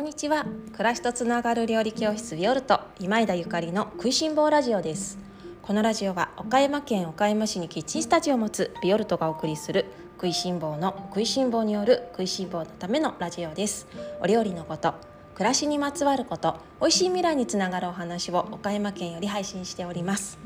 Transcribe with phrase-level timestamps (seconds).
[0.00, 0.46] こんにちは。
[0.72, 5.18] 暮らしとつながる料理教室ビオルト今枝ゆかりの食いしん坊ラジオです。
[5.60, 9.84] このラジオは岡山県岡山市にキッチンスタジオを持つビオルトがお送りする
[10.14, 13.86] 食いしん坊の食いしん坊による食いしん坊のためのラジオです。
[14.22, 14.94] お料理のこと
[15.34, 20.38] 暮らしにまつわること美味しい未来につながるお話を岡山県より配信しております。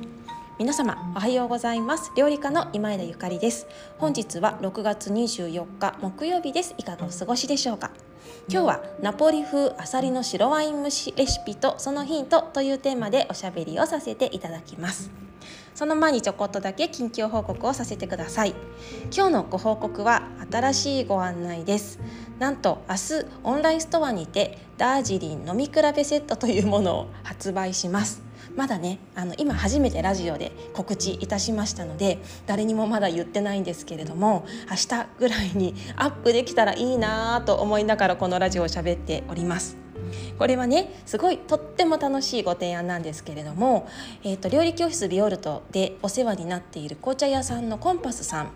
[0.58, 2.11] 皆様おはようございます。
[2.16, 3.68] 料理家の今枝ゆかりです。
[3.98, 6.75] 本日は6月24日木曜日です。
[6.76, 7.93] いかがお過ごしでしょうか？
[8.48, 15.10] 今日はナポリ風あさりの白ワイン蒸しレシピとそのヒントというテーマでおしゃべりをさせていただきます。
[15.74, 18.54] その前にちょこっとだけ近況報告をさせてください。
[19.14, 21.98] 今日のご報告は新しいご案内です。
[22.38, 28.22] なんと明日オンラインストアにてダージリン飲み比べセットというものを発売します。
[28.57, 39.77] まだねあの今初めてラジオで告知いたしましたので誰にもまだ言ってないんですけれども明日ぐらいにアップできたらいいなと思いながらこのラジオを喋っております。
[40.39, 43.89] これはねすごいとっても楽しいご提案なんですけれども、
[44.23, 48.50] えーと、料理教室ビオルトでお世話になっている紅茶屋さんのコンパスさん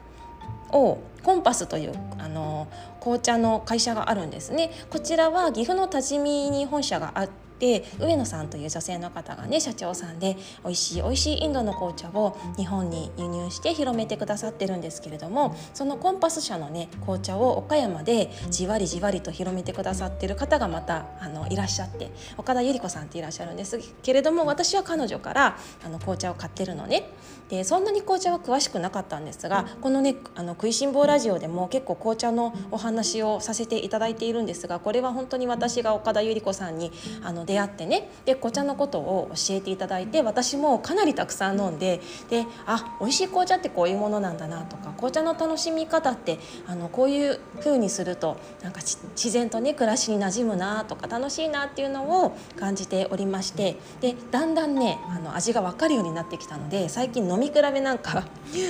[0.73, 2.69] をコンパスというあの
[3.01, 27.11] 紅茶の会社があるんですねこちらは岐阜の多治見に本社があってで上野さんという女性の方がね社長さんで美味しい美味しいインドの紅茶を日本に輸入して広めてくださってるんですけれどもそのコンパス社のね紅茶を岡山でじわりじわりと広めてくださってる方がまたあのいらっしゃって岡田百合子さんっていらっしゃるんですけれども私は彼女からあの紅茶を買ってるのね。
[27.49, 58.25] でそんなに紅茶は詳しくなかったんですがこのねあの食いしん坊ラジオでも結構紅茶のお話をさせていただいているんですがこれは本当に私が岡田百合子さんにあの出会ってねで紅茶のことを教えていただいて私もかなりたくさん飲んでであ美味しい紅茶ってこういうものなんだなとか紅茶の楽しみ方ってあのこういう風にするとなんか自然とね暮らしに馴染むなとか楽しいなっていうのを感じておりましてでだんだんねあの味が分かるようになってきたので最近飲み比べなんか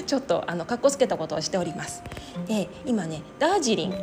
[0.07, 2.03] ちょっとあのかっこつけたことをしております。
[2.47, 3.95] で今ねダージリン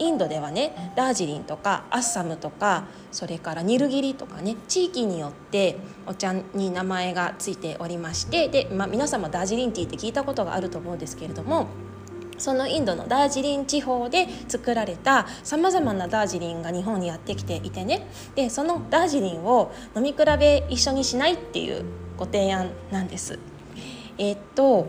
[0.00, 11.68] インドではねダージリンとかアッサムとかそれからニルギリとかね地域によってお茶に名前がついておりましてで、まあ、皆様ダージリンティーって聞いたことがあると思うんですけれども
[12.38, 21.84] そのインドのダージリン地方で作られたさまざまなダージリンが日本にやってきていてねでそのダージリンを飲み比べ一緒にしないっていう
[22.16, 23.38] ご提案なんです。
[24.18, 24.88] えー、っと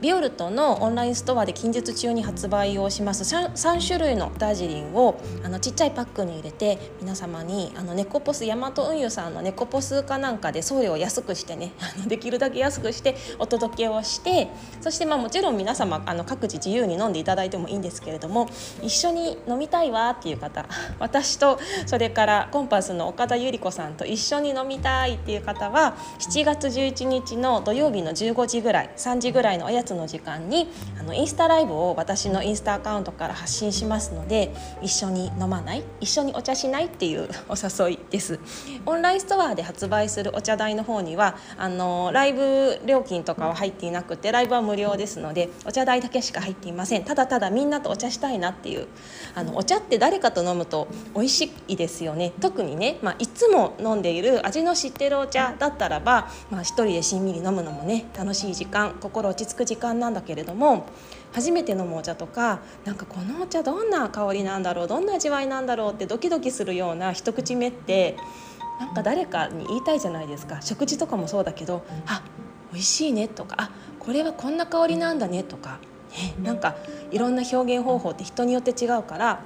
[0.00, 3.22] ビオルトのオンラインストアで近日中に発売をします。
[3.22, 14.48] 3, 3種類のダージリンをあのちっちゃいパックに入れて皆様にあのネコポスヤマト運輸さんのネコポスかなんかで送料を安くしてね あのできるだけ安くしてお届けをして
[14.80, 18.48] そしてまあもちろん皆様あの各自自由に飲んでいただいてもいいんですけれども
[18.80, 20.64] 一緒に飲みたいわっていう方
[20.98, 30.68] 私とそれからコンパスの岡田由里子さんと一緒に飲みたいっていう方は7月11日の土曜日の15時ぐらい3時ぐらいのおやつの時間に
[30.98, 38.38] あのインスタライブを私のインスタアカウントから発信しますので一緒に飲まない一緒にお茶しないっていうお誘いです。
[38.86, 47.04] オンラインストアで発売するお茶代の方にはあのライブ料金とかは入っていなくてライブは無料ですのでお茶代だけしか入っていません。
[47.04, 48.88] ただただみんなとお茶したいなっていう
[49.34, 52.32] あのお茶って誰かと飲むと美味しいですよね。
[52.40, 60.86] 特にね、まあ、いつも飲んでいる味の知ってるお茶だったらば、まあ、一人でしんみり飲むのもね楽しい時間心落ち着く時間なんだけれども
[61.32, 68.16] 初めて飲むお茶とかなんかこのお茶どんな香りなんだろうどんな味わいなんだろうってドキドキするような一口目って
[68.78, 70.62] なんか誰かに言いたいじゃないですか。
[70.62, 72.22] 食事とかもそうだけどあ
[72.72, 75.78] 美味しいねとかあこれはこんな香りなんだねとか、
[76.12, 76.76] ね、なんか
[77.10, 79.42] いろんな表現方法って人によって違うから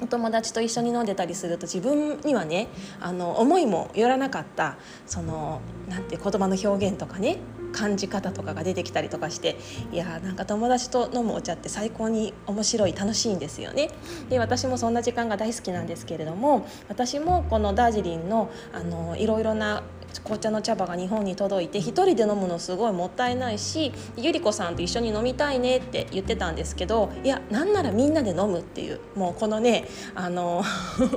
[0.00, 2.68] お友達と一緒に飲んでたりすると自分にはね
[3.00, 7.38] あの思いもよらなかったそのなんて言葉の表現とかね
[7.72, 9.56] 感じ方とかが出てきたりとかして
[9.92, 13.90] いやーなんか友達と飲むお茶って最高に面白い楽しいんですよね。
[14.28, 19.82] で私もそんな時間が大好きなんですけれども私もこのダージリンのあのいろいろな
[20.24, 30.62] 紅茶の茶葉が日本に届いて1人で飲むのすごいもったいないしゆり子さんと一緒に飲みたいねって言ってたんですけどいやなんならみんなで飲むっていうもうこのねあの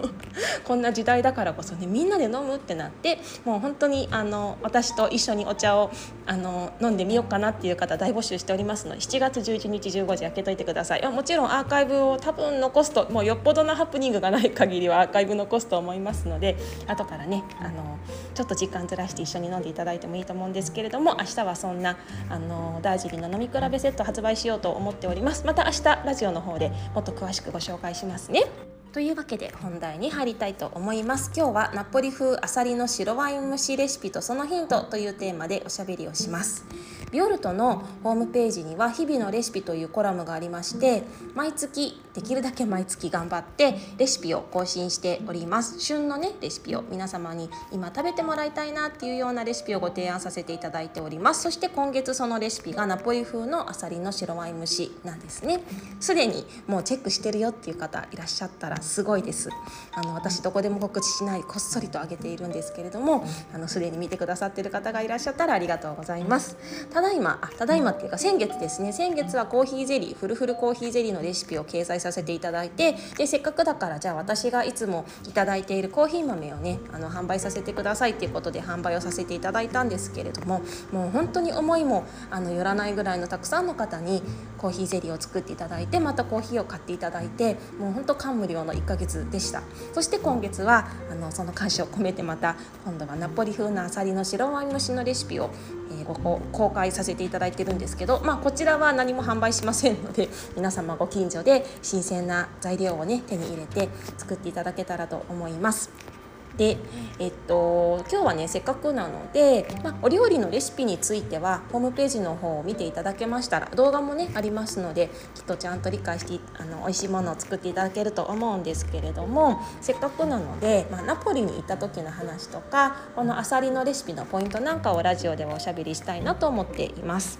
[0.65, 5.91] こんな時代だからこそねみんなで飲むってなってもう本当にあの私と一緒にお茶を
[6.25, 11.07] あのの飲んでみようかなっていう方大募集しておりますので7月11日15時開けといてください。
[11.11, 16.57] もちろんアーカイブを多分残すともうよっぽどのハプニングがない限りはアーカイブ残すと思いますので
[16.87, 17.97] 後からねあの
[18.33, 21.97] ちょっと時間ずらして一緒に飲んでいただいてもいいと思うんですけれども明日はそんな
[22.29, 25.45] あのダージリンの飲み比べセット発売しようと思っております。
[25.45, 28.70] また明日ラジオの方でもっと詳しくご紹介しますね。
[28.93, 31.31] というわけで本題に入りたいと思います。
[31.33, 36.65] 今日はナポリ風あさりの白ワイン蒸しレシピとそのヒントというテーマでおしゃべりをします。
[37.09, 41.03] ビオルトのホームページには日々のレシピというコラムがありまして
[41.35, 45.79] 毎月できるだけ毎月頑張ってレシピを更新しております。
[45.79, 51.43] 旬のねレシピを皆様に今食べてもらいたいなっていうようなレシピをご提案させていただいております。
[51.43, 55.61] そして今月そのレシピがナポリ風のあさりの白ワイン蒸しなんですね。
[56.01, 59.49] すでにもうチェックしてるよっていう方いらっしゃったらすごいです。
[59.93, 66.57] あの私どこでも告知しないこっそりと上げているんですけれどもあのすでに見てくださってる方がいらっしゃったらありがとうございます。
[66.93, 68.93] ただいまあただいまっていうか先月ですね。
[68.93, 80.61] 先月はコーヒーゼリーフルフルコーヒーゼリーのレシピを掲載させていただいてでせっかくだからじゃあ私がいつもいただいているコーヒー豆をねあの販売させてくださいっていうことで販売をさせていただいたんですけれども
[80.91, 84.21] もう本当に思いもあのよらないぐらいのたくさんの方に
[84.57, 89.63] コーヒーゼリーを作っていただいてまたコーヒーを買っていただいてもう本当感無量の1ヶ月でした
[89.93, 95.49] そして今月はあのその感謝を込めてまた今度はナポリ風のあさりの白ワイン蒸しのレシピを、
[95.91, 106.10] えー、ご公開させていただいてるんですけど、まあ、こちらは何も販売しませんので皆様ご近所で新鮮な材料をね手に入れて作っていただけたらと思います。
[106.57, 106.77] で、
[107.19, 127.39] えっと、今日はねせっかくなので、まあ、お料理のレシピについてはホームページの方を見ていただけましたら動画もねありますのできっとちゃんと理解してあの美味しいものを作っていただけると思うんですけれどもせっかくなので、まあ、ナポリに行った時の話とかこのあさりのレシピのポイントなんかをラジオではおしゃべりしたいなと思っています。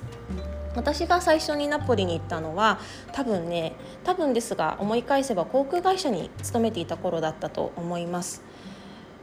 [0.76, 2.80] 私が最初にナポリに行ったのは
[3.12, 3.74] 多分ね
[4.04, 8.42] 多分ですが思い返せば航空会社に勤めていた頃だったと思います。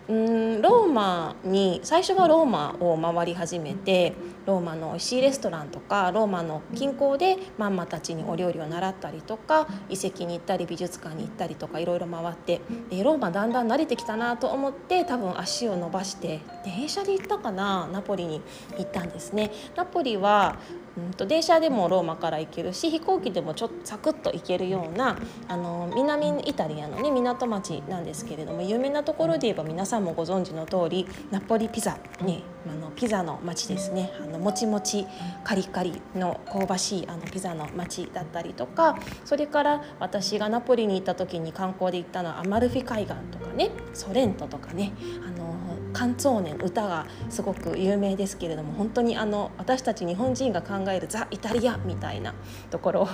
[0.08, 4.14] うんローマに最初はローマを回り始めて
[4.46, 18.40] ローマの美味しいレストランとかローマの近郊でマンマたちにお料理を習ったりとか遺跡に行ったり美術館に行ったりとかいろいろ回ってでローマだんだん慣れてきたなと思って多分足を伸ばして電車で行ったかなナポリに
[18.78, 19.50] 行ったんですね。
[19.76, 20.56] ナポリは
[20.98, 25.16] うんと電車でもローマから行けるし飛行機でもちょっとサクッと行けるような
[25.46, 34.12] あの南イタリアの、ね、港町なんですけれども有名なところで言えば皆さんもご存知の通りナポリピザ、ね、あのピザの町ですね。
[34.20, 35.06] あのもちもち
[35.44, 44.92] カリカリの香ばしいあのピザの町だったりとかそれから私がナポリに行った時に観光で行ったのはアマルフィ海岸とかねソレントとかね
[45.26, 45.48] あの
[45.92, 52.34] カンツォーネン歌がすごく有名ですけれども本当にあの私たち日本人が考えるザ・イタリアみたいな
[52.70, 53.08] ところ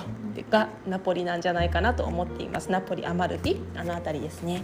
[0.49, 2.69] がナポリなんじゃないかなと思っています。
[2.71, 4.63] ナポリアマルフィあの辺りですね。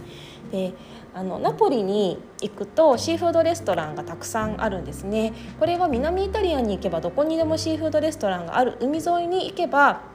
[0.50, 0.74] で
[1.14, 5.32] あのナポリに行くとシーフードレストランがたくさんあるんですね。
[5.58, 10.12] これは南イタリアに行けばどこにでもシーフードレストランがある海沿いに行けば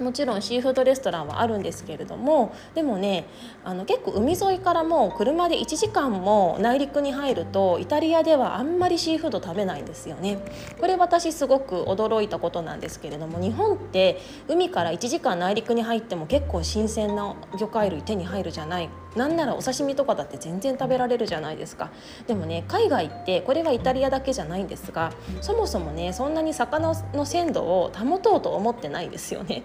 [0.00, 3.26] もちろんシーフードレストランはあるんですけれどもでもね
[3.64, 10.38] あの結構海沿いからもう車で1時間も内陸に入るとイタリアではあんまりシーフード食べないんですよね。
[10.80, 21.90] これ私すごく驚いたことなんですけれども日本って海から1時間内陸に入っても結構新鮮な魚介類手に入るじゃないなんならお刺身とかだって全然食べられるじゃないですか
[22.26, 29.64] でもね海外ってこれはイタリアだけじゃないんですがそもそもねそんなに魚の鮮度を保とうと思ってないですよね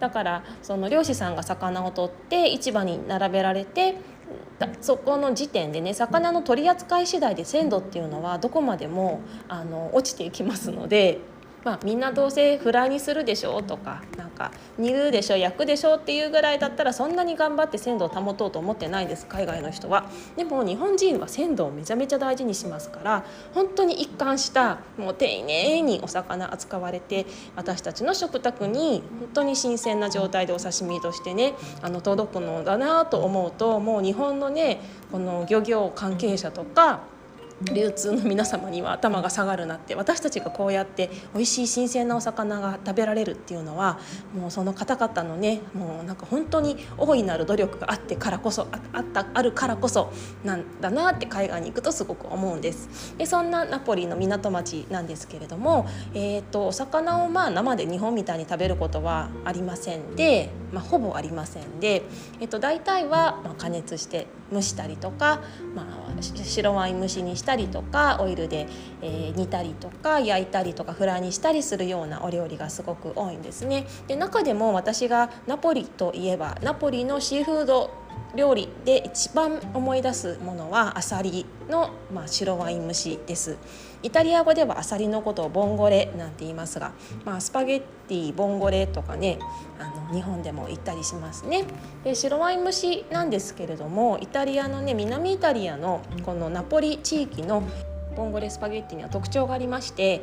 [0.00, 3.96] だからその漁師さんが魚を取って市場に並べられて
[4.80, 11.18] そこの時点でね魚の取り扱い次第で鮮度っていうのはどこまでもあの落ちていきますので。
[11.64, 20.06] まあ、みんなどうせフライにするでしょうとかなんか煮るでしょ焼くでしょっていうぐらいだったらそんなに頑張って鮮度を保とうと思ってないです海外の人は。
[20.36, 23.24] でも日本人は鮮度をめちゃめちゃ大事にしますから
[23.54, 37.00] 本当に一貫したもう丁寧にお魚扱われて私たちの食卓に本当に新鮮な状態でお刺身としてねあの届くのだなと思うともう日本のねこの漁業関係者とか
[37.62, 43.98] 流通の皆様には頭が下がるなって私たちがこうやって美味しい新鮮なお魚が食べられるっていうのは
[44.34, 50.12] もうその方々のねもうなんか本当に大いなる努力があってからこそあったあるからこそ
[50.44, 53.14] なんだなって海外に行くとすごく思うんです。
[53.18, 62.02] でそんなナポリの港町なんですけれども、えーと、お魚をまあ生で日本みたいに食べることはありませんで、まあ、ほぼありませんで、
[62.40, 65.40] えーと、大体はま加熱して蒸したりとか、
[65.74, 68.68] まあ、白ワイン蒸しにしてたりとかオイルで、
[69.00, 73.86] えー、煮たりとか焼いたりとかフライにしたりするようなお料理がすごく多いんですね。
[74.06, 77.90] で中でも私がナポリといえばナポリのシーフード
[78.34, 83.56] 料理で一番思い出すものはアサリの、まあ、白ワイン蒸しです
[84.02, 86.92] イタリア語ではアサリのことをボンゴレなんて言いますが、
[87.24, 89.38] まあ、スパゲッティボンゴレとかね
[89.78, 91.64] あの日本でも言ったりしますね。
[92.04, 97.62] で白ワイン蒸しなんですけれどもイタリアのね南イタリアのこのナポリ地域の
[98.16, 100.22] ボンゴレスパゲッティには特徴がありまして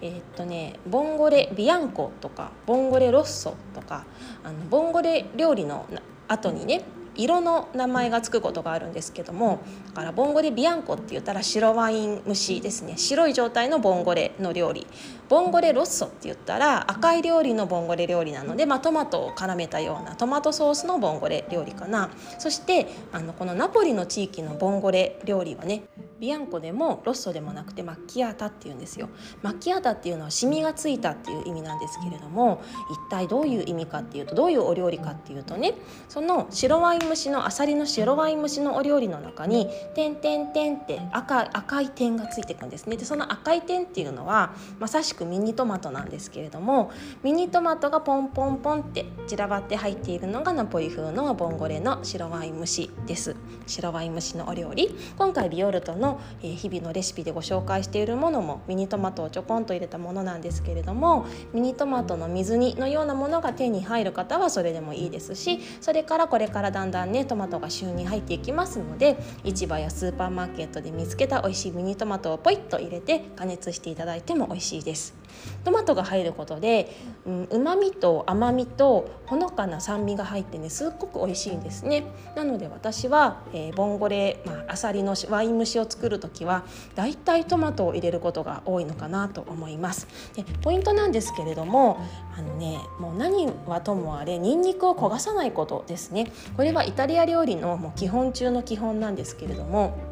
[0.00, 4.04] えー、っとねボンゴレビアンコとかボンゴレロッソとか
[4.42, 5.86] あのボンゴレ料理の
[6.28, 6.82] 後にね
[7.16, 12.94] 色の名前がつくことがあるんですけどもだからボンゴレビアンコって言ったら白ワイン蒸しですね。
[12.96, 14.86] 白い状態のボンゴレの料理。
[15.28, 22.10] ボンゴレロッソって言ったら赤い料理のボンゴレ料理なので、まあ、トマトを絡めたようなトマトソースのボンゴレ料理かな。
[22.38, 25.84] そしてあのこのナポリの地域のボンゴレ料理はね
[26.20, 29.08] ビアンコでもロッソでもなくてマッキアータっていうんですよ。
[29.42, 35.74] マッキアータっていうのはシミがついたっていう意味なんですけれども一体どういう意味かっていうとどういうお料理かっていうとね
[36.08, 42.96] その白ワイン蒸しのあさりの白ワイン蒸しのお料理の中に点点点って赤赤い点がついていくんですね。
[42.96, 46.90] でその赤い点っていうのはまさしくミニトマトなんですけれども
[47.22, 53.36] ミニトマトがポンポンポンって散らばって入っているのがナポリ風のボンゴレの白ワイン蒸しです。
[53.66, 54.96] 白ワイン蒸しのお料理。
[55.16, 75.21] 今回ビオルトの日々のレシピでご紹介しているものもミニトマトをちょこんと入れたものなんですけれどもミニトマトの水煮のようなものが手に入る方はそれでもいいですしそれからこれからだんだんねトマトが旬に入っていきますので市場やスーパーマーケットで見つけた美味しいミニトマトをポイッと入れて加熱していただいても美味しいです。
[75.64, 76.94] トマトが入ることで
[77.26, 82.04] うま、みと甘みとほのかな酸味が入ってねすっごく美味しいんですね。
[82.36, 90.06] なので私は、えー、ボンゴレ、まあ、アサリのワイン蒸しを作る時はだいたいトマトを入れることが多いのかなと思います。
[90.34, 91.98] でポイントなんですけれども
[92.36, 96.32] あのねもう何はともあれニンニクを焦がさないことですね。
[96.56, 100.11] これはイタリア料理のもう基本中の基本なんですけれども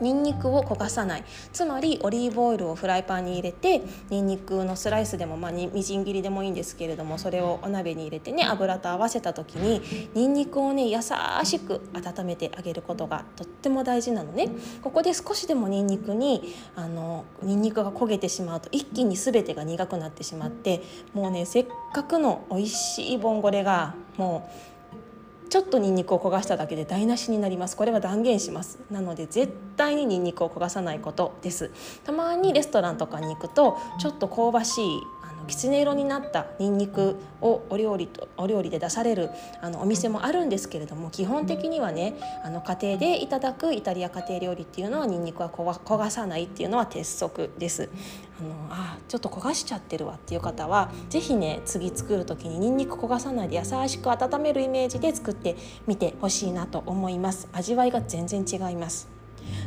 [0.00, 1.24] ニンニクを焦がさない。
[1.52, 9.82] つまりオリーブオイルをフライパンに入れてニンニクのスライスでも、まあ、みじん切りでもいいんですけれどもそれをお鍋に入れてね油と合わせた時に
[10.14, 10.98] ニンニクをね優
[11.44, 14.50] しく温めてあげることがとっても大事なのね。
[14.82, 20.82] ここで少しでもニンニクにあのニンニクが焦げてしまうと一気に全てが苦くなってしまって
[21.14, 24.75] もうねせっかくの美味しいボンゴレがもう
[25.56, 27.78] ちょっとニンニクを焦がしただけで台無しになります。
[27.78, 28.78] これは断言します。
[28.90, 31.70] なので絶対にニンニクを焦がさないことです。
[32.04, 35.00] たまにレストランとかに行くとちょっと香ばしい
[35.46, 47.88] きつね色になったニンニクをお料理とお料理で出されるあのお店もあるんですけれども基本的にはねあの家庭でいただくイタリア家庭料理っていうのはニンニクは焦がさないっていうのは鉄則です。
[48.38, 59.15] あのあちょっと焦がしちゃってるわっていう方は是非ね次作る時にニンニク焦がさないで優しく温めるイメージで作ってみてほしいなと思います味わいが全然違います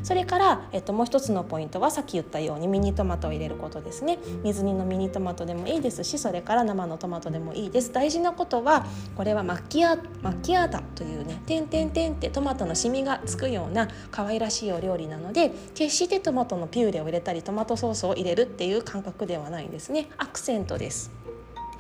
[0.04, 4.20] それから、えっと、もう一つのポイントはさっき言ったようにミニトマトを入れることですね。
[4.44, 6.04] 水煮のミニトマトでもいいです。
[6.04, 7.92] しそれから生のトマトでもいいです。
[7.92, 21.12] 大事なことはこれはマッキアマキアータというね点点点ってトマトのシミがつくような可愛らしいお料理なので決してトマトのピューレを入れたりトマトソースを入れるっていう感覚ではないんですねアクセントです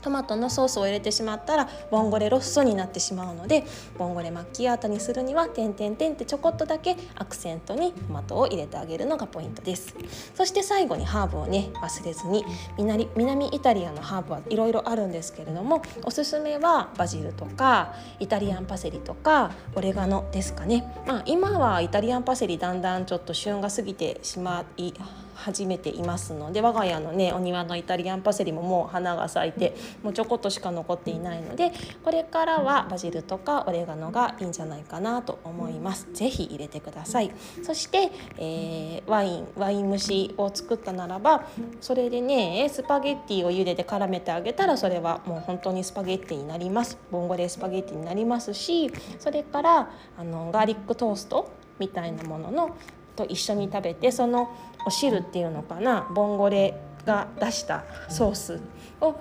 [0.01, 3.63] トマトのソースを入れてしまったらボンゴレロッソになってしまうので
[3.97, 9.95] ボンゴレマッキアータにするには点点点ってちょこっとだけアクセントにトマトを入れてあげるのがポイントです。
[10.35, 12.45] そして最後にハーブをね忘れずに
[12.77, 20.93] 南南イタリアのハーブはいろいろあるんですけれどもおすすめはバジルとかイタリアンパセリとかオレガノですかね。
[21.05, 24.93] まあ今はイタリアンパセリだんだんちょっと旬が過ぎてしまい
[25.39, 31.71] 始めていますので我が家のねお庭のイタリアンパセリももう花が咲いてもうちょこっとしか残っていないので
[32.03, 36.07] これからはバジルとかオレガノがいいんじゃないかなと思います。
[36.13, 37.31] 是非入れてください。
[37.63, 41.47] そして、えー、ワインワイン蒸しを作ったならば
[41.81, 46.97] それでねスパゲッティを茹でて絡めてあげたらそれはもう本当にスパゲッティになります。
[47.11, 52.75] ボンゴレスパゲッティになりますしそれからあのガーリックトーストみたいなものの
[53.15, 54.55] と一緒に食べてその
[54.85, 56.07] お汁っていうのかな？
[56.13, 58.59] ボンゴレが出したソース
[59.01, 59.15] を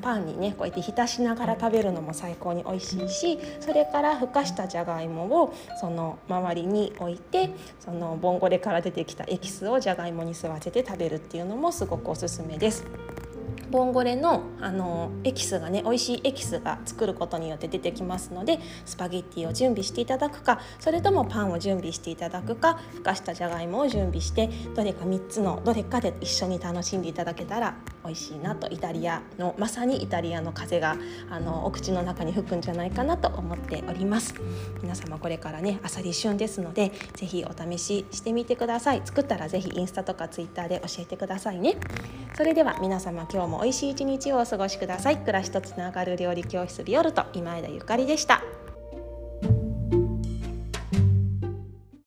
[0.00, 12.86] パンにねこうやって浸しながら食べるのも最高に美味しいしそれからふかしたじゃがいもをその周りに置いてそのボンゴレから出てきたエキスをじゃがいもに吸わせて食べるっていうのもすごくおすすめです。
[13.74, 30.96] ボンゴレのあのエキスがね美味しいエキスが作ることによって出てきますのでスパゲッティを準備していただくかそれともパンを準備していただくかふかしたじゃがいもを準備してどれか3つのどれかで一緒に楽しんでいただけたら美味しいなとイタリアのまさにイタリアの風が
[31.28, 34.34] あのお口の中に吹くんじゃないかなと思っております。
[34.82, 39.02] 皆様これからねあさり旬ですのでぜひお試ししてみてください。
[39.04, 41.76] 作ったらぜひインスタとかツイッターで教えてくださいね。
[42.36, 45.16] それでは皆様今日も美味しい一日をお過ごしください。
[45.16, 48.42] 暮らしとつながる料理教室ビオルト今枝ゆかりでした。